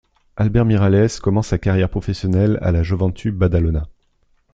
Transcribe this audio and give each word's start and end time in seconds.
Albert 0.35 0.65
Miralles 0.65 1.19
commence 1.21 1.49
sa 1.49 1.59
carrière 1.59 1.87
professionnelle 1.91 2.57
à 2.63 2.71
la 2.71 2.81
Joventut 2.81 3.31
Badalona. 3.31 3.87